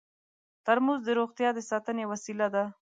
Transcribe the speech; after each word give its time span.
ترموز 0.65 0.99
د 1.05 1.09
روغتیا 1.19 1.49
د 1.55 1.59
ساتنې 1.69 2.03
وسیله 2.11 2.47
ده. 2.55 2.63